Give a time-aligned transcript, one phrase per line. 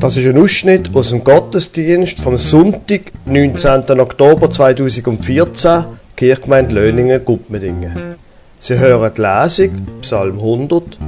[0.00, 4.00] Das ist ein Ausschnitt aus dem Gottesdienst vom Sonntag, 19.
[4.00, 5.84] Oktober 2014,
[6.16, 8.16] Kirchgemeinde Löningen, Guttmedingen.
[8.58, 10.98] Sie hören die Lesung, Psalm 100,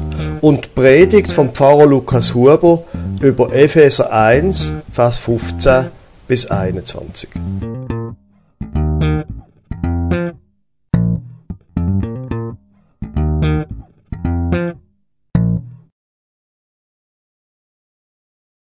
[0.42, 2.84] und die Predigt vom Pfarrer Lukas Huber
[3.22, 5.86] über Epheser 1, Vers 15
[6.28, 7.30] bis 21.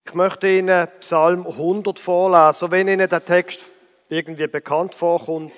[0.07, 3.65] Ich möchte Ihnen Psalm 100 vorlesen, wenn Ihnen der Text
[4.07, 5.51] irgendwie bekannt vorkommt.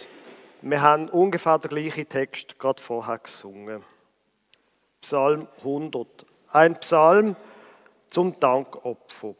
[0.63, 3.83] Wir haben ungefähr den gleichen Text gerade vorher gesungen.
[5.01, 6.25] Psalm 100.
[6.51, 7.35] Ein Psalm
[8.09, 9.35] zum Dankopfer.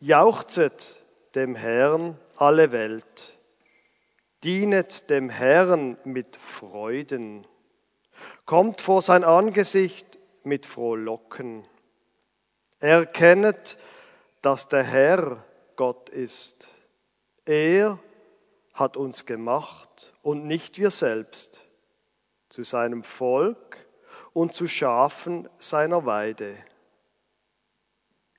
[0.00, 1.04] Jauchzet
[1.34, 3.38] dem Herrn alle Welt.
[4.42, 7.46] Dienet dem Herrn mit Freuden.
[8.46, 10.06] Kommt vor sein Angesicht
[10.44, 11.66] mit Frohlocken.
[12.82, 13.78] Erkennet,
[14.40, 15.44] dass der Herr
[15.76, 16.68] Gott ist.
[17.44, 18.00] Er
[18.74, 21.64] hat uns gemacht und nicht wir selbst,
[22.48, 23.86] zu seinem Volk
[24.32, 26.56] und zu Schafen seiner Weide.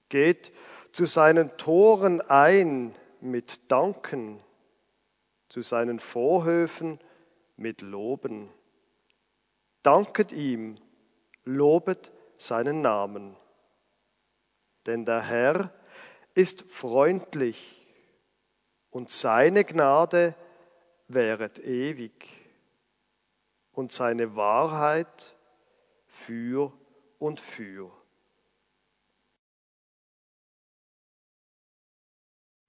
[0.09, 0.51] Geht
[0.91, 4.43] zu seinen Toren ein mit Danken,
[5.47, 6.99] zu seinen Vorhöfen
[7.55, 8.49] mit Loben.
[9.83, 10.75] Danket ihm,
[11.45, 13.37] lobet seinen Namen.
[14.85, 15.73] Denn der Herr
[16.33, 17.85] ist freundlich
[18.89, 20.35] und seine Gnade
[21.07, 22.27] wäret ewig
[23.71, 25.35] und seine Wahrheit
[26.07, 26.71] für
[27.19, 27.91] und für.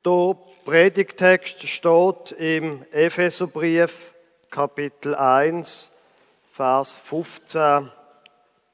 [0.04, 4.12] Der Predigtext steht im Epheserbrief
[4.50, 5.90] Kapitel 1,
[6.52, 7.90] Vers 15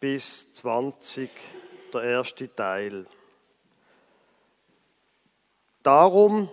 [0.00, 1.30] bis 20,
[1.94, 3.06] der erste Teil.
[5.82, 6.50] Darum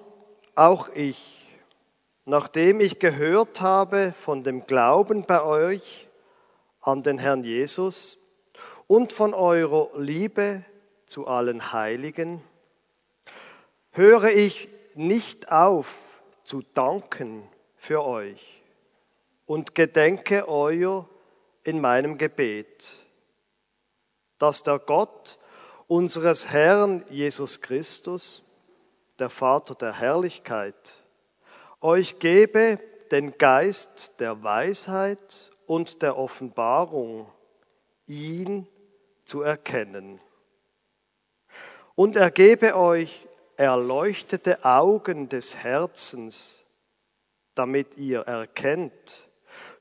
[0.55, 1.45] auch ich,
[2.25, 6.07] nachdem ich gehört habe von dem Glauben bei euch
[6.81, 8.17] an den Herrn Jesus
[8.87, 10.63] und von eurer Liebe
[11.05, 12.41] zu allen Heiligen,
[13.91, 17.43] höre ich nicht auf zu danken
[17.75, 18.63] für euch
[19.45, 21.07] und gedenke euer
[21.63, 22.93] in meinem Gebet,
[24.37, 25.37] dass der Gott
[25.87, 28.43] unseres Herrn Jesus Christus,
[29.19, 31.03] der Vater der Herrlichkeit,
[31.81, 32.79] euch gebe
[33.11, 37.31] den Geist der Weisheit und der Offenbarung,
[38.05, 38.67] ihn
[39.25, 40.19] zu erkennen.
[41.95, 43.27] Und er gebe euch
[43.57, 46.63] erleuchtete Augen des Herzens,
[47.55, 49.27] damit ihr erkennt,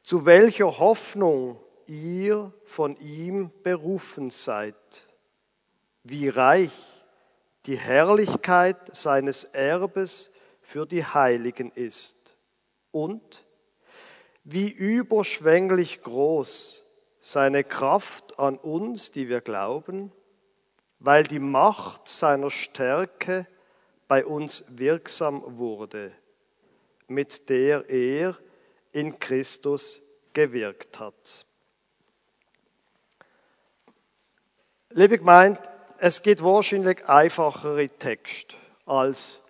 [0.02, 4.75] zu welcher Hoffnung ihr von ihm berufen seid,
[6.04, 6.95] wie reich
[7.66, 12.37] die Herrlichkeit seines Erbes für die Heiligen ist
[12.93, 13.44] und
[14.44, 16.84] wie überschwänglich groß
[17.21, 20.12] seine Kraft an uns, die wir glauben,
[21.00, 23.47] weil die Macht seiner Stärke
[24.06, 26.12] bei uns wirksam wurde,
[27.09, 28.37] mit der er
[28.93, 30.00] in Christus
[30.32, 31.44] gewirkt hat.
[34.91, 35.60] Liebe Gemeinde,
[35.98, 39.40] es gibt wahrscheinlich einfachere Texte als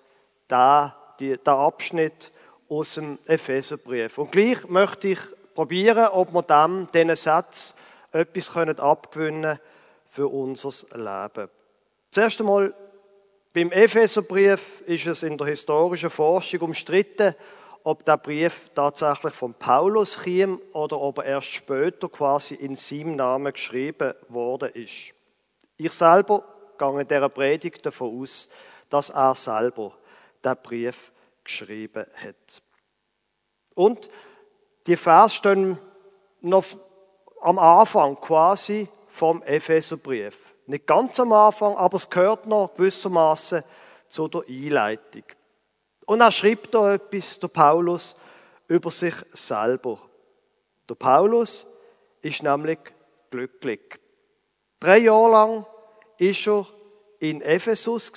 [0.50, 2.32] die, der Abschnitt
[2.68, 4.18] aus dem Epheserbrief.
[4.18, 5.20] Und gleich möchte ich
[5.54, 7.74] probieren, ob wir dem, diesen Satz,
[8.12, 9.58] etwas können abgewinnen
[10.06, 11.48] für unser Leben.
[12.10, 12.74] Zuerst einmal,
[13.52, 17.34] beim Epheserbrief ist es in der historischen Forschung umstritten,
[17.84, 23.16] ob der Brief tatsächlich von Paulus kam oder ob er erst später quasi in seinem
[23.16, 25.14] Namen geschrieben worden ist.
[25.76, 26.44] Ich selber
[26.78, 28.48] gehe in dieser Predigt davon aus,
[28.88, 29.92] dass er selber
[30.44, 31.12] den Brief
[31.44, 32.62] geschrieben hat.
[33.74, 34.08] Und
[34.86, 35.78] die Vers stehen
[36.40, 36.64] noch
[37.40, 40.54] am Anfang quasi vom Epheserbrief.
[40.66, 43.62] Nicht ganz am Anfang, aber es gehört noch gewissermaßen
[44.08, 45.24] zu der Einleitung.
[46.06, 48.16] Und er schreibt da etwas, der Paulus,
[48.68, 49.98] über sich selber.
[50.88, 51.66] Der Paulus
[52.22, 52.78] ist nämlich
[53.30, 54.00] glücklich.
[54.78, 55.66] Drei Jahre lang
[56.18, 56.66] ist er
[57.18, 58.12] in Ephesus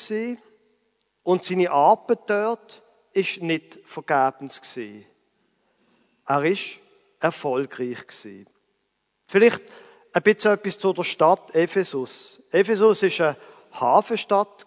[1.23, 2.83] und seine Arbeit dort
[3.13, 4.61] ist nicht vergebens.
[6.25, 6.79] Er ist
[7.19, 7.99] erfolgreich.
[9.27, 9.61] Vielleicht
[10.11, 12.41] ein bisschen etwas zu der Stadt Ephesus.
[12.51, 13.37] Ephesus ist eine
[13.71, 14.65] Hafenstadt.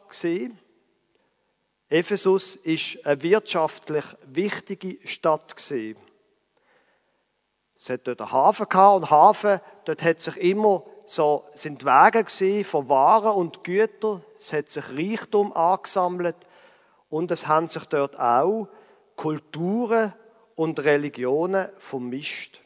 [1.88, 5.54] Ephesus ist eine wirtschaftlich wichtige Stadt.
[7.76, 12.64] Es hat dort einen Hafen gehabt und Hafen, dort hat sich immer so sind Wege
[12.64, 14.22] von Waren und Gütern.
[14.38, 16.36] Es hat sich Reichtum angesammelt
[17.08, 18.68] und es haben sich dort auch
[19.16, 20.12] Kulturen
[20.54, 22.60] und Religionen vermischt.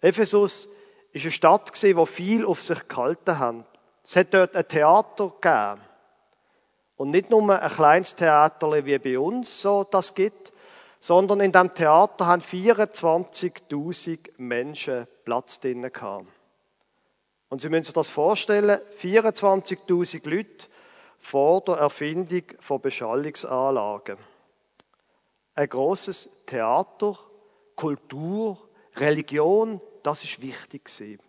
[0.00, 0.68] Ephesus
[1.12, 3.64] ist eine Stadt wo viel auf sich gehalten haben.
[4.02, 5.80] Es hat dort ein Theater gegeben.
[6.96, 10.52] Und nicht nur ein kleines Theater wie bei uns so das gibt,
[10.98, 16.26] sondern in dem Theater haben 24.000 Menschen Platz drinnen gehabt.
[17.50, 20.66] Und Sie müssen sich das vorstellen, 24.000 Leute
[21.18, 24.16] vor der Erfindung von Beschallungsanlagen.
[25.56, 27.18] Ein großes Theater,
[27.74, 28.56] Kultur,
[28.96, 31.20] Religion, das ist wichtig gewesen.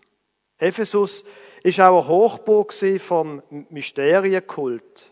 [0.60, 1.26] Ephesus
[1.64, 5.12] ist auch ein Hochburg vom Mysterienkult.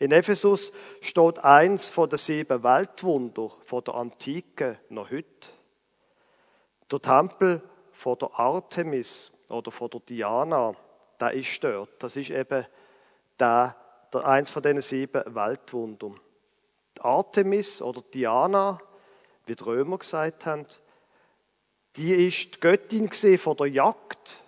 [0.00, 5.50] In Ephesus steht eins von den sieben Weltwunder von der Antike noch heute.
[6.90, 7.62] Der Tempel
[7.92, 10.74] von der Artemis oder von der Diana,
[11.18, 12.02] da ist dort.
[12.02, 12.66] Das ist eben
[13.38, 13.76] der,
[14.12, 16.18] der eins von diesen sieben Weltwundern.
[16.96, 18.80] Die Artemis oder Diana,
[19.46, 20.66] wie die Römer gesagt haben,
[21.96, 24.42] die ist die Göttin von der Jagd,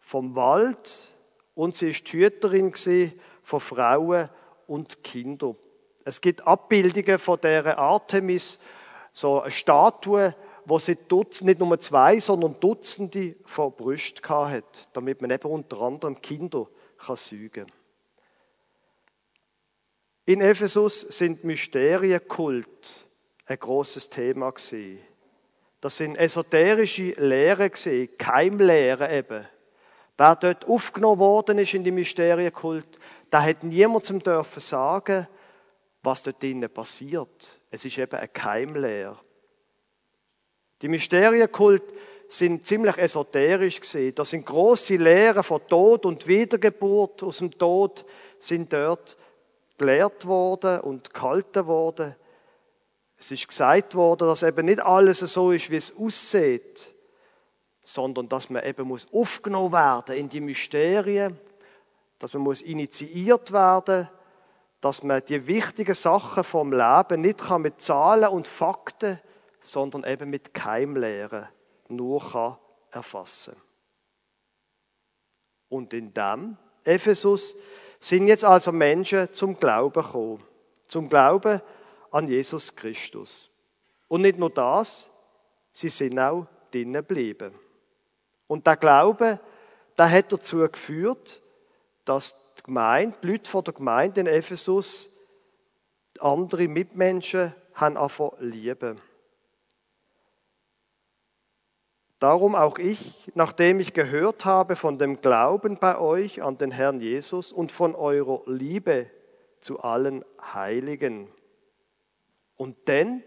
[0.00, 1.08] vom Wald
[1.54, 2.72] und sie ist die Hüterin
[3.42, 4.30] von Frauen
[4.66, 5.56] und Kindern.
[6.04, 8.58] Es gibt Abbildungen von der Artemis,
[9.12, 10.34] so eine Statue,
[10.68, 15.80] wo sie Dutz, nicht nur zwei, sondern Dutzende vor Brust hat, damit man eben unter
[15.80, 16.68] anderem Kinder
[16.98, 17.66] kann säugen
[20.26, 23.06] In Ephesus sind Mysterienkult
[23.46, 25.00] ein großes Thema gewesen.
[25.80, 29.46] Das sind esoterische Lehren gewesen, Keimlehren eben.
[30.18, 32.98] Wer dort aufgenommen worden ist in die Mysterienkult,
[33.30, 35.28] da hat niemand zum dürfen sagen,
[36.02, 37.58] was dort drinnen passiert.
[37.70, 39.18] Es ist eben eine Keimlehre.
[40.82, 41.82] Die Mysterienkult
[42.28, 44.14] sind ziemlich esoterisch gesehen.
[44.14, 48.04] Das sind große Lehren von Tod und Wiedergeburt aus dem Tod
[48.38, 49.16] sind dort
[49.78, 52.14] gelehrt worden und gehalten worden.
[53.16, 56.94] Es ist gesagt worden, dass eben nicht alles so ist, wie es aussieht,
[57.82, 61.38] sondern dass man eben muss aufgenommen werden in die Mysterien,
[62.18, 64.08] dass man muss initiiert werden,
[64.80, 69.18] dass man die wichtigen Sachen vom Leben nicht kann mit Zahlen und Fakten,
[69.60, 71.48] sondern eben mit Keimlehren
[71.88, 72.56] nur kann
[72.90, 73.56] erfassen.
[75.68, 77.54] Und in dem Ephesus
[77.98, 80.42] sind jetzt also Menschen zum Glauben gekommen,
[80.86, 81.60] zum Glauben
[82.10, 83.50] an Jesus Christus.
[84.06, 85.10] Und nicht nur das,
[85.70, 87.52] sie sind auch drinnen geblieben.
[88.46, 89.40] Und der Glaube,
[89.98, 91.42] der hat dazu geführt,
[92.04, 95.10] dass die Gemeinde, die Leute von der Gemeinde in Ephesus,
[96.20, 99.00] andere Mitmenschen haben angefangen lieben.
[102.18, 107.00] Darum auch ich, nachdem ich gehört habe von dem Glauben bei euch an den Herrn
[107.00, 109.08] Jesus und von eurer Liebe
[109.60, 111.28] zu allen Heiligen.
[112.56, 113.22] Und denn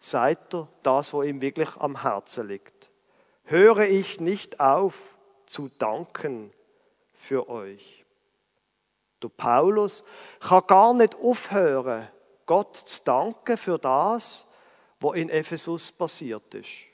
[0.00, 2.90] seid ihr das, wo ihm wirklich am Herzen liegt.
[3.44, 5.16] Höre ich nicht auf
[5.46, 6.52] zu danken
[7.12, 8.04] für euch.
[9.22, 10.02] Der Paulus
[10.40, 12.08] kann gar nicht aufhören,
[12.46, 14.46] Gott zu danken für das,
[14.98, 16.89] was in Ephesus passiert ist.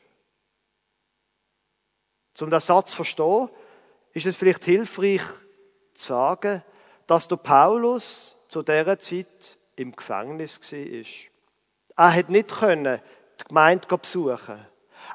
[2.37, 3.49] Zum den Satz zu verstehen,
[4.13, 5.23] ist es vielleicht hilfreich
[5.95, 6.63] zu sagen,
[7.07, 12.05] dass der Paulus zu dieser Zeit im Gefängnis war.
[12.09, 13.01] Er hat nicht können
[13.41, 14.67] die Gemeinde besuchen.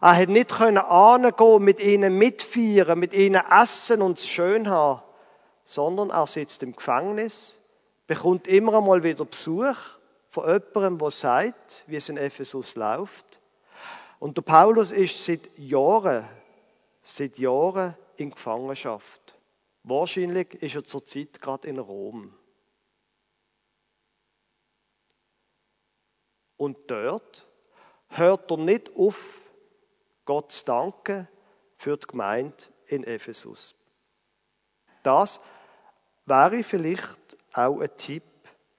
[0.02, 5.04] Er hat nicht können mit ihnen mitfeiern, mit ihnen essen und es schön haben,
[5.64, 7.60] sondern er sitzt im Gefängnis,
[8.08, 9.78] bekommt immer einmal wieder Besuch
[10.32, 13.40] von jemandem, der sagt, wie es in Ephesus läuft.
[14.18, 16.28] Und der Paulus ist seit Jahren,
[17.02, 19.38] seit Jahren in Gefangenschaft.
[19.84, 22.38] Wahrscheinlich ist er zurzeit gerade in Rom.
[26.58, 27.48] Und dort
[28.10, 29.40] hört er nicht auf,
[30.26, 31.28] Gott zu danken
[31.76, 32.56] für die Gemeinde
[32.86, 33.76] in Ephesus.
[35.02, 35.40] Das
[36.26, 38.24] wäre vielleicht auch ein Tipp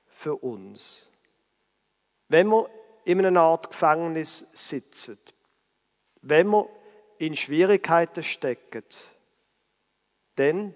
[0.06, 1.10] für uns.
[2.28, 2.70] Wenn wir
[3.04, 5.18] in einer Art Gefängnis sitzen,
[6.20, 6.68] wenn wir
[7.22, 8.82] in Schwierigkeiten stecken,
[10.34, 10.74] dann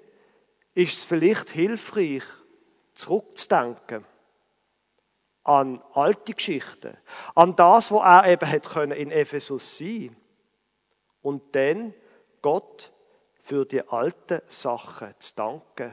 [0.75, 2.23] ist es vielleicht hilfreich,
[2.95, 4.05] zurückzudenken
[5.43, 6.97] an alte Geschichten,
[7.35, 10.17] an das, wo er eben in Ephesus sein.
[11.21, 11.93] Und dann
[12.43, 12.93] Gott
[13.43, 15.93] für die alten Sachen zu danken,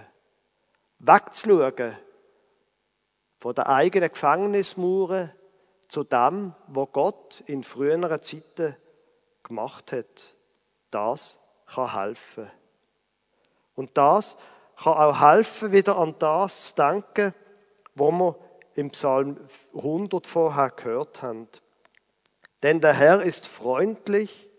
[0.99, 1.97] wegzuschauen
[3.39, 5.31] von der eigenen Gefängnismauern
[5.87, 8.77] zu dem, was Gott in früheren Zeiten
[9.41, 10.35] gemacht hat.
[10.93, 12.51] Das kann helfen.
[13.75, 14.37] Und das
[14.77, 17.33] kann auch helfen, wieder an das zu denken,
[17.95, 18.35] wo wir
[18.75, 19.37] im Psalm
[19.75, 21.47] 100 vorher gehört haben.
[22.61, 24.49] Denn der Herr ist freundlich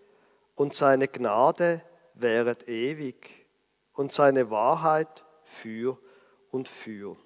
[0.57, 1.83] und seine Gnade
[2.15, 3.47] wäret ewig
[3.93, 5.99] und seine Wahrheit für
[6.51, 7.17] und für.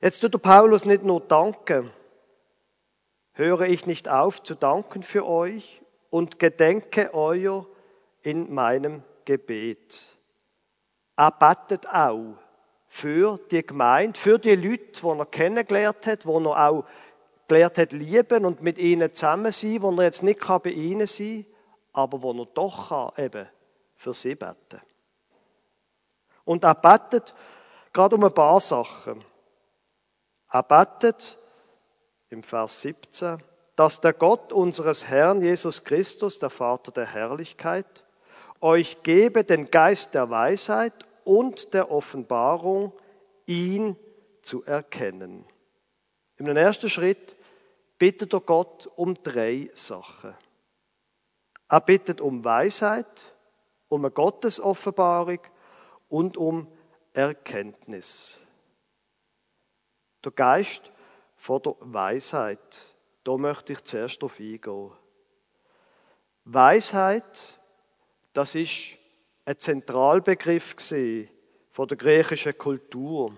[0.00, 1.90] Jetzt tut der Paulus nicht nur danken,
[3.32, 5.79] höre ich nicht auf zu danken für euch
[6.10, 7.66] und gedenke euer
[8.22, 10.16] in meinem Gebet.
[11.16, 12.36] Er betet auch
[12.88, 16.84] für die Gemeinde, für die Leute, die er kennengelernt hat, die er auch
[17.46, 21.44] gelernt hat lieben und mit ihnen zusammen sein, wo er jetzt nicht bei ihnen sein
[21.44, 21.54] kann,
[21.92, 23.48] aber wo er doch kann, eben
[23.96, 24.80] für sie beten.
[26.44, 27.34] Und er betet
[27.92, 29.24] gerade um ein paar Sachen.
[30.50, 31.38] Er betet
[32.28, 33.42] im Vers 17,
[33.80, 38.04] dass der Gott unseres Herrn Jesus Christus, der Vater der Herrlichkeit,
[38.60, 40.92] euch gebe den Geist der Weisheit
[41.24, 42.92] und der Offenbarung,
[43.46, 43.96] ihn
[44.42, 45.46] zu erkennen.
[46.36, 47.36] Im ersten Schritt
[47.96, 50.34] bittet er Gott um drei Sachen.
[51.70, 53.34] Er bittet um Weisheit,
[53.88, 55.40] um eine Gottesoffenbarung
[56.10, 56.70] und um
[57.14, 58.38] Erkenntnis.
[60.22, 60.92] Der Geist
[61.38, 64.92] von der Weisheit, da möchte ich zuerst auf eingehen.
[66.44, 67.60] Weisheit,
[68.32, 68.96] das ist
[69.44, 70.74] ein Zentralbegriff
[71.70, 73.36] von der griechischen Kultur.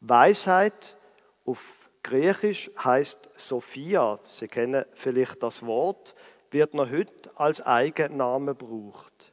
[0.00, 0.96] Weisheit
[1.44, 4.20] auf Griechisch heißt Sophia.
[4.28, 6.14] Sie kennen vielleicht das Wort,
[6.52, 9.32] wird noch heute als Eigenname gebraucht.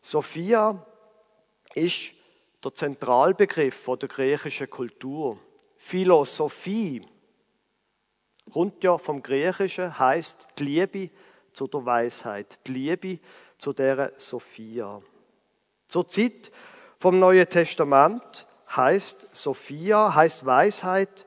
[0.00, 0.84] Sophia
[1.74, 2.10] ist
[2.64, 5.38] der Zentralbegriff von der griechischen Kultur.
[5.76, 7.06] Philosophie
[8.50, 11.10] kommt ja vom Griechischen, heißt die Liebe
[11.52, 13.18] zu der Weisheit, die Liebe
[13.58, 15.02] zu der Sophia.
[15.88, 16.52] Zur Zeit
[16.98, 21.26] vom Neuen Testament heißt Sophia, heißt Weisheit,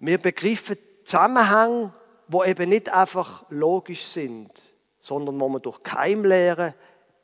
[0.00, 1.92] wir begriffen Zusammenhänge,
[2.28, 4.50] wo eben nicht einfach logisch sind,
[4.98, 6.74] sondern wo man durch Keimlehre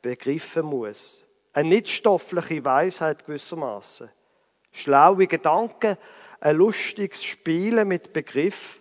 [0.01, 1.25] begriffen muss.
[1.53, 4.09] Eine nichtstoffliche Weisheit gewissermaßen.
[4.71, 5.97] Schlaue Gedanken,
[6.39, 8.80] ein lustiges Spielen mit Begriff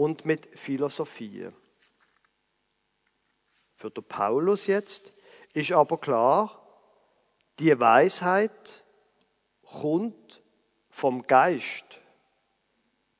[0.00, 1.50] und mit Philosophie.
[3.74, 5.12] Für den Paulus jetzt
[5.52, 6.58] ist aber klar,
[7.58, 8.82] die Weisheit
[9.62, 10.40] kommt
[10.88, 12.00] vom Geist,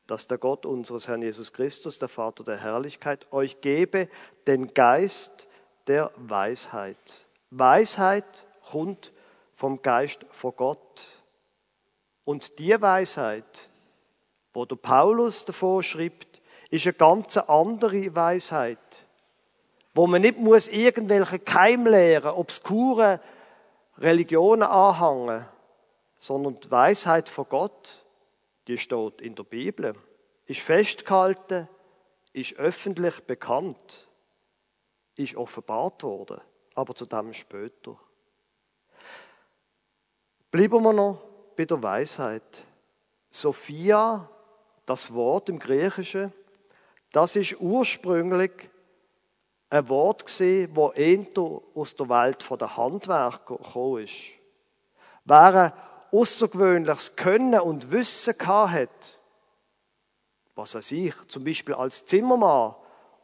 [0.06, 4.08] dass der Gott unseres Herrn Jesus Christus, der Vater der Herrlichkeit, euch gebe
[4.46, 5.49] den Geist
[5.87, 7.26] der Weisheit.
[7.50, 9.12] Weisheit kommt
[9.54, 11.22] vom Geist von Gott.
[12.25, 13.68] Und die Weisheit,
[14.54, 16.39] wo der Paulus davor schreibt,
[16.71, 18.79] ist eine ganz andere Weisheit,
[19.95, 23.21] wo man nicht muss irgendwelche Keimlehren, obskure
[23.99, 25.47] Religionen anhängen,
[26.17, 28.05] sondern die Weisheit von Gott,
[28.69, 29.95] die steht in der Bibel,
[30.47, 31.69] ist festgehalten,
[32.33, 34.09] ist öffentlich bekannt,
[35.17, 36.41] ist offenbart worden,
[36.75, 37.99] aber zu dem später.
[40.50, 41.23] Bleiben wir noch
[41.57, 42.65] bei der Weisheit.
[43.31, 44.29] Sophia,
[44.87, 46.33] das Wort im Griechischen,
[47.12, 48.52] das ist ursprünglich
[49.71, 51.25] ein Wort gesehen, wo eher
[51.75, 54.14] aus der Welt der Handwerker gekommen ist.
[55.25, 55.73] Wer ein
[56.12, 59.21] außergewöhnliches Können und Wissen hat,
[60.57, 62.75] was weiß ich, zum Beispiel als Zimmermann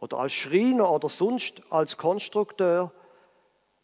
[0.01, 2.93] oder als Schreiner oder sonst als Konstrukteur,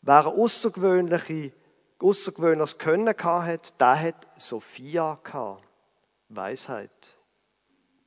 [0.03, 1.53] wer ein außergewöhnliche,
[2.01, 5.65] außergewöhnliches Können hat, der hat Sophia gehabt.
[6.29, 6.91] Weisheit.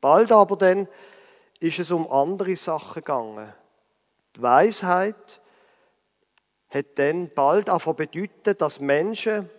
[0.01, 0.87] Bald aber dann
[1.65, 3.53] ist es um andere Sachen gegangen.
[4.35, 5.41] Die Weisheit
[6.69, 9.49] hat dann bald auch bedeutet, dass Menschen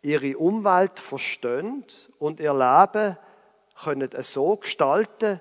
[0.00, 1.84] ihre Umwelt verstehen
[2.18, 3.18] und ihr Leben
[3.84, 5.40] können es so gestalten,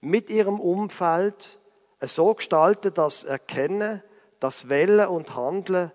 [0.00, 1.60] mit ihrem Umfeld,
[2.00, 4.02] es so gestalten, dass Erkennen,
[4.40, 5.92] dass Wellen und Handeln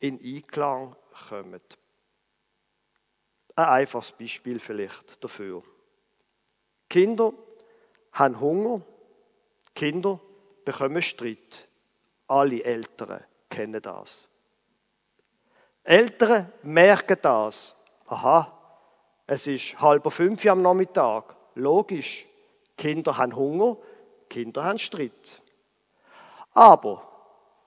[0.00, 0.96] in Einklang
[1.28, 1.60] kommen.
[3.54, 5.62] Ein einfaches Beispiel vielleicht dafür.
[6.90, 7.32] Kinder
[8.18, 8.80] haben Hunger,
[9.74, 10.20] Kinder
[10.64, 11.68] bekommen Streit.
[12.26, 14.28] Alle Eltern kennen das.
[15.84, 17.76] Eltern merken das.
[18.06, 18.52] Aha,
[19.26, 21.36] es ist halb fünf am Nachmittag.
[21.54, 22.26] Logisch.
[22.76, 23.76] Kinder haben Hunger,
[24.28, 25.42] Kinder haben Streit.
[26.52, 27.02] Aber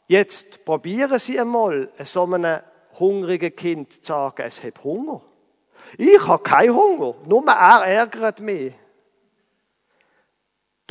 [0.08, 2.62] jetzt probieren Sie einmal, so einem
[3.00, 5.22] hungrigen Kind zu sagen, es hat Hunger.
[5.98, 8.74] Ich habe keinen Hunger, nur er ärgert mich.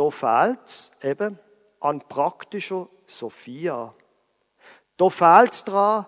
[0.00, 1.38] Da fehlt es eben
[1.78, 3.92] an praktischer Sophia.
[4.96, 6.06] Da fehlt es daran,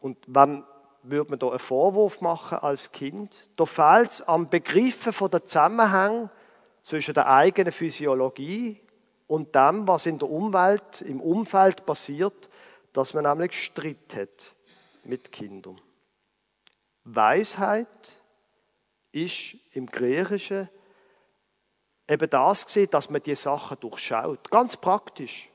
[0.00, 0.64] Und wann
[1.04, 3.48] würde man da einen Vorwurf machen als Kind?
[3.54, 6.28] Da fehlt es am Begriffen von der Zusammenhang
[6.82, 8.80] zwischen der eigenen Physiologie
[9.28, 12.48] und dem, was in der Umwelt, im Umfeld passiert,
[12.92, 14.56] dass man nämlich Streit hat
[15.04, 15.80] mit Kindern.
[17.04, 18.20] Weisheit
[19.12, 20.68] ist im Griechischen
[22.10, 24.50] eben das gesehen, dass man die Sachen durchschaut.
[24.50, 25.48] Ganz praktisch.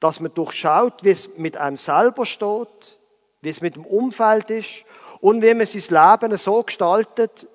[0.00, 2.98] Dass man durchschaut, wie es mit einem selber steht,
[3.40, 4.84] wie es mit dem Umfeld ist
[5.20, 7.46] und wie man sein Leben so gestaltet,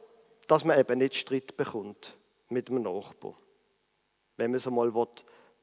[0.48, 2.16] dass man eben nicht Streit bekommt
[2.50, 3.36] mit dem Nachbarn.
[4.38, 4.92] Wenn man es einmal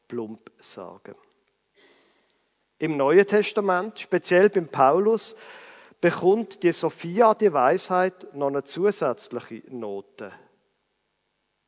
[0.06, 1.14] plump sagen
[2.78, 5.36] Im Neuen Testament, speziell beim Paulus,
[6.00, 10.32] bekommt die Sophia, die Weisheit, noch eine zusätzliche Note.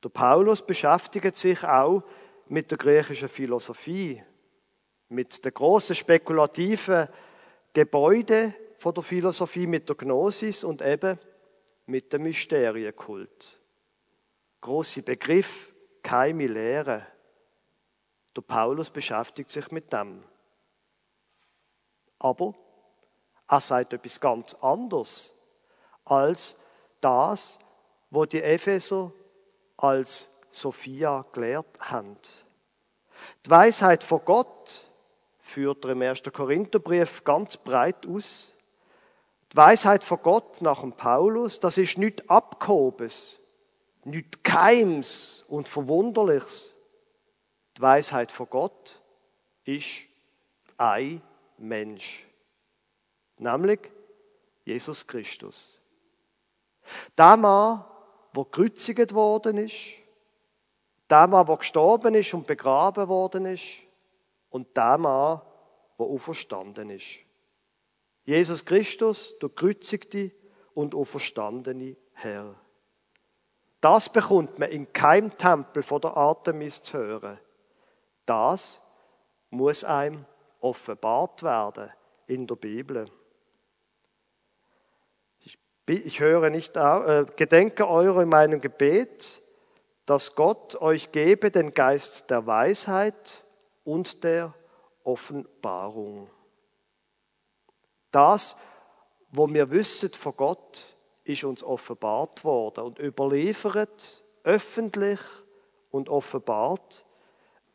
[0.03, 2.03] Der Paulus beschäftigt sich auch
[2.47, 4.23] mit der griechischen Philosophie,
[5.09, 7.09] mit der großen spekulativen
[7.73, 11.19] Gebäude von der Philosophie, mit der Gnosis und eben
[11.87, 13.59] mit dem Mysterienkult.
[14.61, 17.07] Große Begriff, keine Lehre.
[18.37, 20.25] Der Paulus beschäftigt sich mit dem.
[22.19, 22.55] Aber
[23.49, 25.33] er sagt etwas ganz anderes
[26.05, 26.57] als
[27.01, 27.59] das,
[28.11, 29.13] wo die Epheser
[29.83, 32.17] als Sophia gelehrt haben.
[33.45, 34.87] Die Weisheit von Gott
[35.41, 36.23] führt er im 1.
[36.33, 38.53] Korintherbrief ganz breit aus.
[39.53, 43.41] Die Weisheit von Gott nach dem Paulus, das ist nicht Abgehobes,
[44.05, 46.75] nicht Keims und Verwunderliches.
[47.77, 49.01] Die Weisheit von Gott
[49.65, 49.87] ist
[50.79, 51.23] ein
[51.59, 52.27] Mensch
[53.43, 53.81] nämlich
[54.65, 55.79] Jesus Christus.
[57.17, 57.85] Mann,
[58.35, 59.75] der gekreuzigt worden ist,
[61.11, 63.83] der Mann, der gestorben ist und begraben worden ist,
[64.51, 65.41] und der Mann,
[65.99, 67.19] der auferstanden ist.
[68.25, 70.31] Jesus Christus, der gekreuzigte
[70.75, 72.55] und auferstandene Herr.
[73.81, 77.39] Das bekommt man in keinem Tempel von der Artemis zu hören.
[78.27, 78.81] Das
[79.51, 80.25] muss einem
[80.61, 81.91] offenbart werden
[82.27, 83.07] in der Bibel.
[85.89, 89.43] Ich höre nicht auf, äh, gedenke eure in meinem Gebet,
[90.07, 93.43] dass Gott euch gebe den Geist der Weisheit
[93.85, 94.55] und der
[95.03, 96.31] Offenbarung.
[98.13, 98.57] Das,
[99.31, 105.21] wo wir wissen von Gott, ist uns offenbart worden und überliefert, öffentlich
[105.91, 107.05] und offenbart.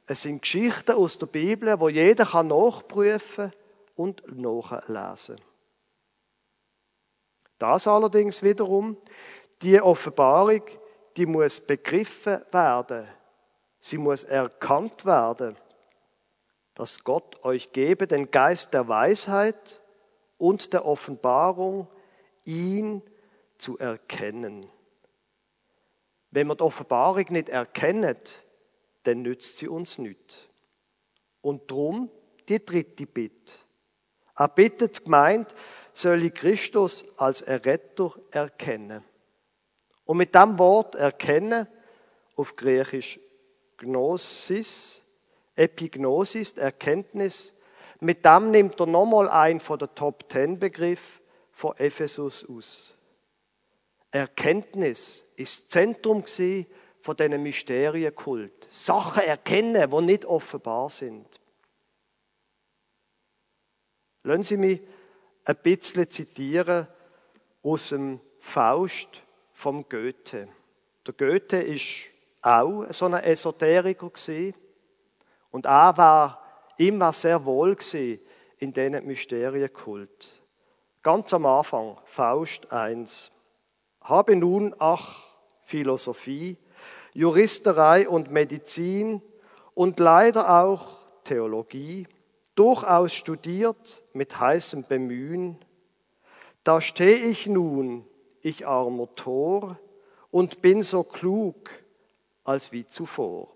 [0.06, 3.52] Es sind Geschichten aus der Bibel, wo jeder kann nachprüfen
[3.96, 5.38] und nachlesen.
[5.38, 5.57] kann.
[7.58, 8.98] Das allerdings wiederum,
[9.62, 10.62] die Offenbarung,
[11.16, 13.08] die muss begriffen werden.
[13.80, 15.58] Sie muss erkannt werden,
[16.76, 19.82] dass Gott euch gebe den Geist der Weisheit
[20.38, 21.88] und der Offenbarung,
[22.46, 23.02] ihn
[23.58, 24.70] zu erkennen.
[26.32, 28.18] Wenn wir die Offenbarung nicht erkennen,
[29.04, 30.50] dann nützt sie uns nicht.
[31.42, 32.10] Und drum
[32.48, 33.54] die dritte Bitte.
[34.36, 35.56] Er bittet gemeint,
[35.98, 39.04] soll ich Christus als Erretter erkennen.
[40.06, 41.68] Und mit dem Wort erkennen,
[42.36, 43.20] auf Griechisch
[43.78, 45.02] Gnosis,
[45.56, 47.52] Epignosis, Erkenntnis,
[48.00, 51.20] mit dem nimmt er nochmal ein von der Top Ten Begriff
[51.52, 52.96] von Ephesus aus.
[54.12, 56.24] Erkenntnis ist Zentrum
[57.02, 58.68] von diesen Mysterienkult.
[58.70, 61.40] Sachen erkennen, die nicht offenbar sind.
[64.24, 64.82] Lassen Sie mich
[65.48, 66.88] ein bisschen zitieren
[67.64, 70.50] aus dem Faust vom Goethe.
[71.06, 71.86] Der Goethe ist
[72.42, 74.12] auch so ein Esoteriker
[75.52, 76.44] und er war
[76.78, 77.78] immer sehr wohl
[78.58, 80.42] in diesen Mysterienkult.
[81.02, 83.32] Ganz am Anfang, Faust 1.
[84.02, 85.24] Habe nun, ach,
[85.64, 86.58] Philosophie,
[87.14, 89.22] Juristerei und Medizin
[89.74, 92.06] und leider auch Theologie
[92.58, 95.64] durchaus studiert mit heißem Bemühen,
[96.64, 98.04] da stehe ich nun,
[98.42, 99.80] ich armer Tor,
[100.32, 101.70] und bin so klug
[102.44, 103.56] als wie zuvor.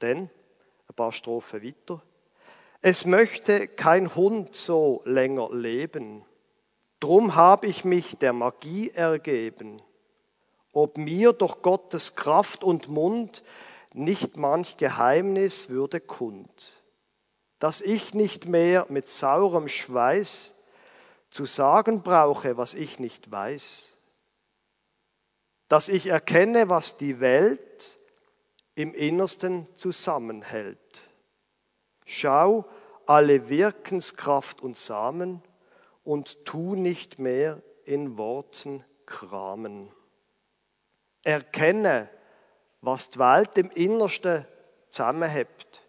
[0.00, 0.30] Denn,
[0.88, 2.02] ein paar Strophen weiter,
[2.80, 6.24] es möchte kein Hund so länger leben,
[6.98, 9.82] drum hab ich mich der Magie ergeben,
[10.72, 13.42] ob mir durch Gottes Kraft und Mund
[13.92, 16.79] nicht manch Geheimnis würde kund
[17.60, 20.54] dass ich nicht mehr mit saurem Schweiß
[21.28, 23.96] zu sagen brauche, was ich nicht weiß,
[25.68, 27.98] dass ich erkenne, was die Welt
[28.74, 31.10] im Innersten zusammenhält.
[32.04, 32.64] Schau
[33.06, 35.42] alle Wirkenskraft und Samen
[36.02, 39.92] und tu nicht mehr in Worten kramen.
[41.22, 42.08] Erkenne,
[42.80, 44.46] was die Welt im Innersten
[44.88, 45.82] zusammenhält,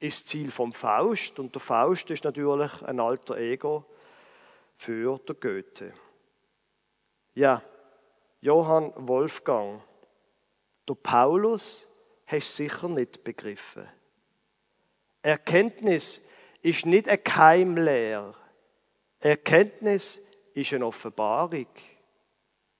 [0.00, 3.84] ist Ziel vom Faust und der Faust ist natürlich ein alter Ego
[4.76, 5.92] für der Goethe.
[7.34, 7.62] Ja,
[8.40, 9.82] Johann Wolfgang,
[10.88, 11.86] der Paulus
[12.26, 13.86] hast sicher nicht begriffen.
[15.22, 16.22] Erkenntnis
[16.62, 18.34] ist nicht eine Keimlehre.
[19.20, 20.18] Erkenntnis
[20.54, 21.66] ist eine Offenbarung.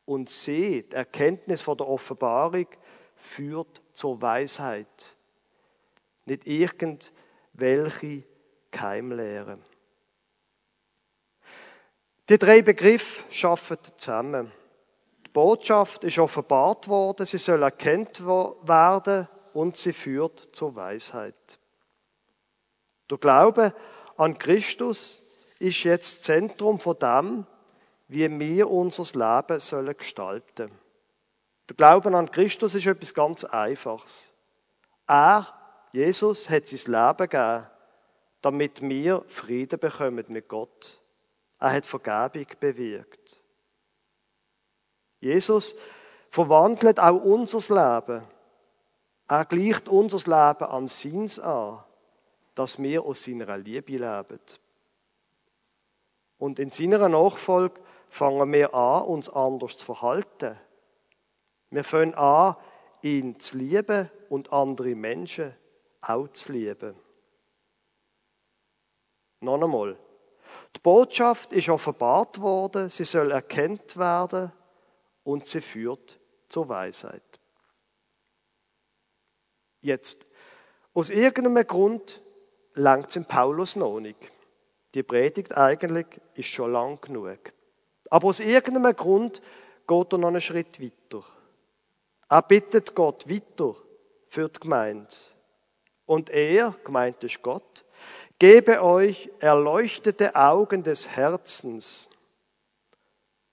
[0.06, 2.66] Und seht, Erkenntnis von der Offenbarung
[3.14, 5.16] führt zur Weisheit.
[6.30, 8.22] Nicht irgendwelche
[8.70, 9.58] Keimlehre.
[12.28, 14.52] Die drei Begriffe schaffen zusammen.
[15.26, 21.58] Die Botschaft ist offenbart worden, sie soll erkannt werden und sie führt zur Weisheit.
[23.10, 23.74] Der Glaube
[24.16, 25.24] an Christus
[25.58, 27.46] ist jetzt Zentrum von dem,
[28.06, 30.70] wie wir unser Leben sollen gestalten.
[31.68, 34.32] Der Glaube an Christus ist etwas ganz Einfaches.
[35.08, 35.59] Er,
[35.92, 37.66] Jesus, hat sein Leben gegeben,
[38.42, 41.00] damit wir Frieden bekommen mit Gott.
[41.58, 43.42] Er hat Vergebung bewirkt.
[45.20, 45.76] Jesus
[46.30, 48.24] verwandelt auch unser Leben.
[49.28, 51.80] Er gleicht unser Leben an seins an
[52.60, 54.40] dass wir aus seiner Liebe leben.
[56.36, 60.58] Und in seiner Nachfolge fangen wir an, uns anders zu verhalten.
[61.70, 62.56] Wir fangen an,
[63.02, 65.54] ihn zu lieben und andere Menschen
[66.02, 66.94] auch zu lieben.
[69.40, 69.96] Noch einmal.
[70.76, 74.52] Die Botschaft ist offenbart worden, sie soll erkannt werden
[75.24, 77.22] und sie führt zur Weisheit.
[79.80, 80.26] Jetzt,
[80.92, 82.20] aus irgendeinem Grund
[82.74, 84.18] langt es im Paulus noch nicht.
[84.94, 87.52] Die Predigt eigentlich ist schon lang genug.
[88.10, 89.40] Aber aus irgendeinem Grund
[89.86, 91.24] geht er noch einen Schritt weiter.
[92.28, 93.76] Er bittet Gott weiter
[94.28, 95.14] für die Gemeinde.
[96.10, 97.84] Und er, gemeint ist Gott,
[98.36, 102.08] gebe euch erleuchtete Augen des Herzens.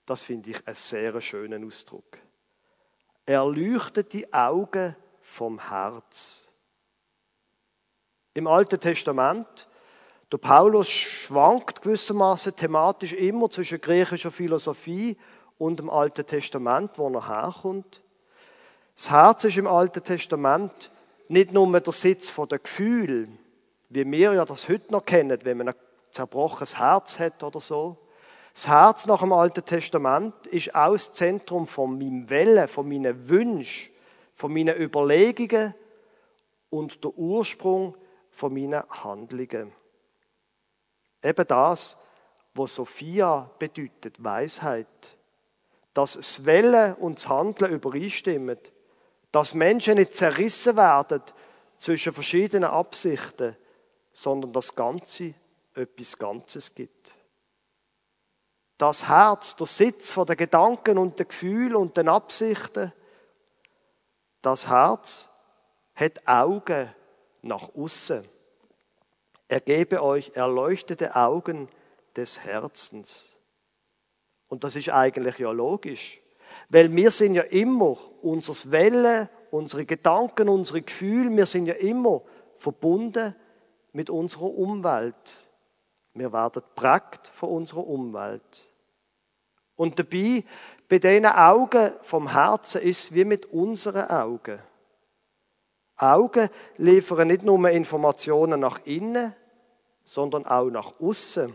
[0.04, 2.18] Das finde ich einen sehr schönen Ausdruck.
[3.24, 6.50] Erleuchtet die Augen vom Herz
[8.34, 9.68] im Alten Testament.
[10.32, 15.16] Der Paulus schwankt gewissermaßen thematisch immer zwischen griechischer Philosophie
[15.58, 18.02] und dem Alten Testament, wo er herkommt.
[18.96, 20.90] Das Herz ist im Alten Testament
[21.28, 23.28] nicht nur der Sitz der Gefühle,
[23.90, 25.74] wie wir ja das heute noch kennen, wenn man ein
[26.10, 27.96] zerbrochenes Herz hat oder so.
[28.54, 33.28] Das Herz nach dem Alten Testament ist auch das Zentrum von meinem Wellen, von meinen
[33.28, 33.92] Wünschen,
[34.34, 35.74] von meinen Überlegungen
[36.70, 37.96] und der Ursprung
[38.30, 39.72] von meinen Handlungen.
[41.22, 41.96] Eben das,
[42.54, 45.16] was Sophia bedeutet, Weisheit.
[45.94, 48.58] Dass das Wellen und das Handeln übereinstimmen.
[49.32, 51.22] Dass Menschen nicht zerrissen werden
[51.78, 53.56] zwischen verschiedenen Absichten,
[54.12, 55.34] sondern das Ganze
[55.74, 57.14] etwas Ganzes gibt.
[58.78, 62.92] Das Herz, der Sitz von den Gedanken und den Gefühlen und den Absichten,
[64.40, 65.28] das Herz
[65.94, 66.92] hat Augen
[67.42, 68.24] nach außen.
[69.48, 71.68] Er gebe euch erleuchtete Augen
[72.14, 73.34] des Herzens.
[74.48, 76.20] Und das ist eigentlich ja logisch,
[76.68, 82.22] weil wir sind ja immer unseres Welle, unsere Gedanken, unsere Gefühle, wir sind ja immer
[82.58, 83.34] verbunden
[83.92, 85.48] mit unserer Umwelt.
[86.14, 88.68] Wir werden prägt von unserer Umwelt.
[89.76, 90.44] Und dabei,
[90.88, 94.58] bei diesen Augen vom Herzen ist es wie mit unseren Augen.
[95.96, 99.34] Augen liefern nicht nur Informationen nach innen,
[100.04, 101.54] sondern auch nach außen.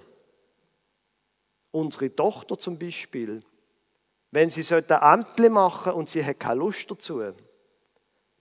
[1.72, 3.44] Unsere Tochter zum Beispiel,
[4.34, 7.22] wenn sie ein Amt machen und sie hat keine Lust dazu,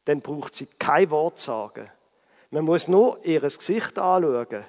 [0.06, 1.90] dann braucht sie kein Wort sagen.
[2.50, 4.64] Man muss nur ihr Gesicht anschauen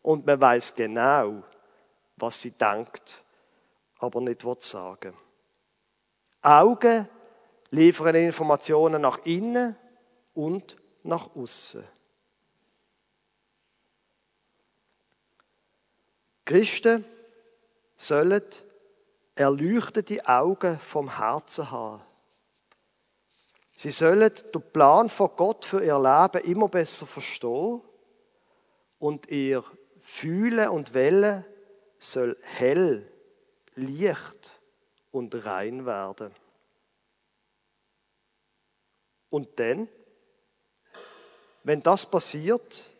[0.00, 1.42] und man weiß genau,
[2.16, 3.22] was sie denkt,
[3.98, 5.14] aber nicht was sagen.
[6.40, 7.10] Augen
[7.70, 9.76] liefern Informationen nach innen
[10.32, 11.84] und nach außen.
[16.46, 17.04] Christen
[17.96, 18.42] sollen
[19.34, 22.02] erleuchtete Augen vom Herzen haben.
[23.76, 27.82] Sie sollen den Plan von Gott für ihr Leben immer besser verstehen
[28.98, 29.64] und ihr
[30.00, 31.44] Fühlen und Wellen
[31.98, 33.10] soll hell,
[33.74, 34.60] licht
[35.10, 36.32] und rein werden.
[39.30, 39.88] Und dann
[41.64, 42.90] wenn das passiert,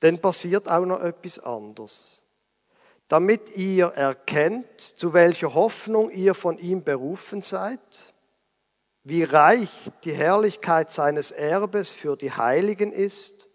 [0.00, 2.22] dann passiert auch noch etwas anderes.
[3.14, 7.78] Damit ihr erkennt, zu welcher Hoffnung ihr von ihm berufen seid,
[9.04, 9.70] wie reich
[10.02, 13.48] die Herrlichkeit seines Erbes für die Heiligen ist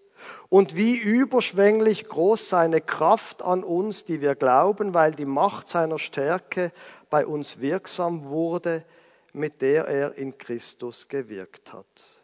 [0.47, 5.99] und wie überschwänglich groß seine Kraft an uns, die wir glauben, weil die Macht seiner
[5.99, 6.71] Stärke
[7.09, 8.85] bei uns wirksam wurde,
[9.33, 12.21] mit der er in Christus gewirkt hat.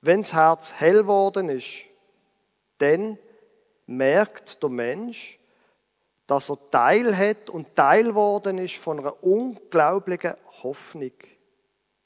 [0.00, 1.84] Wenns Herz hell worden ist,
[2.78, 3.16] dann
[3.86, 5.38] merkt der Mensch,
[6.28, 11.12] dass er Teil hat und Teil worden ist von einer unglaublichen Hoffnung,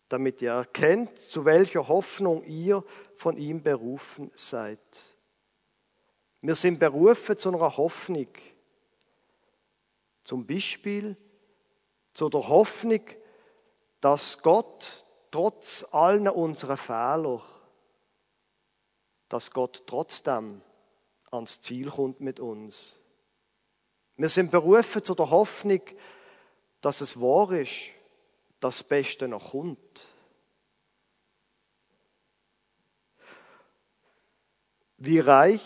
[0.09, 2.85] damit ihr erkennt, zu welcher Hoffnung ihr
[3.17, 4.79] von ihm berufen seid.
[6.41, 8.29] Wir sind berufen zu einer Hoffnung.
[10.23, 11.17] Zum Beispiel
[12.15, 13.03] zu der Hoffnung,
[14.01, 17.43] dass Gott trotz allen unserer Fehler,
[19.29, 20.63] dass Gott trotzdem
[21.33, 23.02] ans Ziel kommt mit uns.
[24.17, 25.81] Wir sind berufen zu der Hoffnung,
[26.81, 27.73] dass es wahr ist,
[28.61, 30.07] dass das Beste noch kommt.
[34.99, 35.61] Wie reich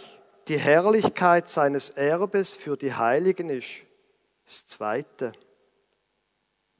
[0.48, 3.82] die Herrlichkeit seines Erbes für die Heiligen ist.
[4.44, 5.32] Das Zweite.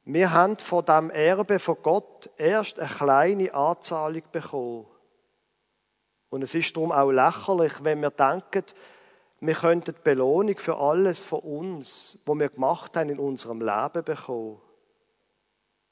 [0.05, 4.87] Wir haben von dem Erbe von Gott erst eine kleine Anzahlung bekommen.
[6.29, 8.63] Und es ist darum auch lächerlich, wenn wir denken,
[9.39, 14.03] wir könnten die Belohnung für alles von uns, was wir gemacht haben in unserem Leben
[14.03, 14.59] bekommen.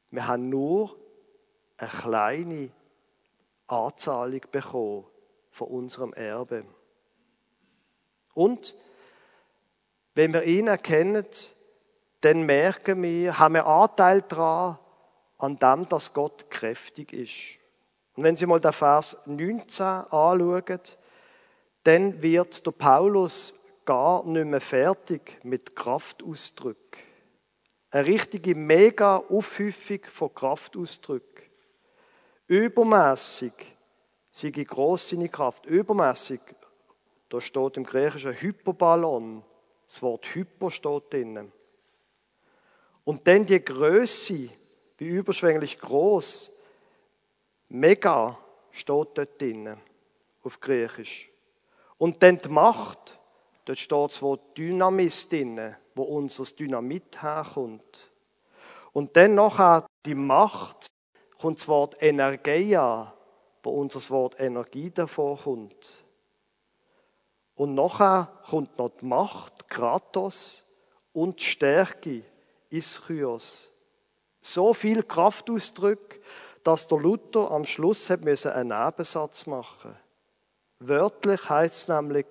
[0.09, 0.95] Wir haben nur
[1.77, 2.69] eine kleine
[3.67, 5.05] Anzahlung bekommen
[5.51, 6.65] von unserem Erbe.
[8.33, 8.75] Und
[10.15, 11.25] wenn wir ihn erkennen,
[12.21, 14.79] dann merken wir, haben wir Anteil daran,
[15.37, 17.59] an dem, dass Gott kräftig ist.
[18.15, 20.79] Und wenn Sie mal den Vers 19 anschauen,
[21.85, 23.53] dann wird der Paulus
[23.85, 26.77] gar nicht mehr fertig mit Kraftausdruck.
[27.91, 31.43] Eine richtige mega Aufhäufung von Kraftausdruck.
[32.47, 33.53] Übermäßig
[34.31, 35.67] sei gross seine Kraft.
[35.67, 36.41] Übermäßig,
[37.29, 39.43] da steht im Griechischen Hyperballon.
[39.87, 41.51] Das Wort Hyper steht drinnen.
[43.03, 44.49] Und dann die Größe,
[44.97, 46.51] wie überschwänglich groß,
[47.69, 48.37] Mega
[48.71, 49.79] steht dort drinnen,
[50.41, 51.29] auf Griechisch.
[51.97, 53.19] Und dann die Macht,
[53.65, 58.11] dort steht das Wort Dynamis drinnen, wo unser Dynamit herkommt.
[58.91, 60.87] Und dann nachher die Macht,
[61.39, 63.13] kommt das Wort Energia,
[63.63, 66.05] wo unser Wort Energie davor kommt.
[67.55, 70.65] Und nachher kommt noch die Macht, Kratos,
[71.13, 72.23] und die Stärke,
[72.69, 73.71] Ischios.
[74.41, 76.19] So viel Kraftausdrücke,
[76.63, 79.95] dass der Luther am Schluss einen Nebensatz machen.
[80.79, 82.25] Wörtlich heißt es nämlich,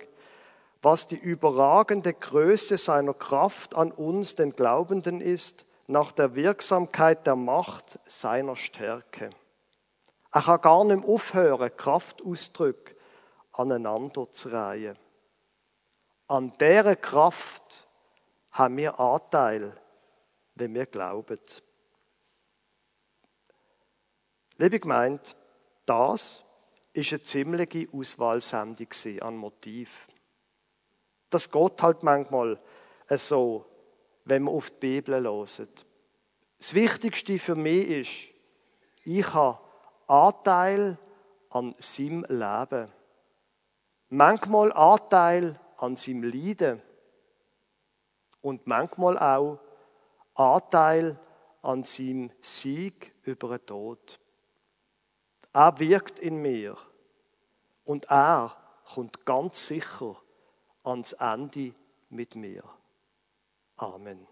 [0.82, 7.36] was die überragende Größe seiner Kraft an uns, den Glaubenden, ist, nach der Wirksamkeit der
[7.36, 9.30] Macht seiner Stärke.
[10.32, 12.94] Er kann gar nicht aufhören, Kraftausdrücke
[13.52, 14.98] aneinander zu reihen.
[16.26, 17.88] An dieser Kraft
[18.50, 19.76] haben wir Anteil,
[20.54, 21.38] wenn wir glauben.
[24.56, 25.22] Liebe Gemeinde,
[25.86, 26.43] das
[26.94, 28.88] ist eine ziemliche Auswahlsendung
[29.20, 30.08] an Motiv.
[31.28, 32.60] Das geht halt manchmal
[33.10, 33.66] so,
[34.24, 35.84] wenn man auf die Bibel loset.
[36.58, 38.34] Das Wichtigste für mich ist,
[39.04, 39.58] ich habe
[40.06, 40.96] Anteil
[41.50, 42.90] an seinem Leben.
[44.08, 46.80] Manchmal Anteil an seinem Leiden.
[48.40, 49.58] Und manchmal auch
[50.34, 51.18] Anteil
[51.62, 54.20] an seinem Sieg über den Tod.
[55.54, 56.76] Er wirkt in mir
[57.84, 58.56] und er
[58.92, 60.16] kommt ganz sicher
[60.82, 61.74] ans Ende
[62.10, 62.64] mit mir.
[63.76, 64.26] Amen.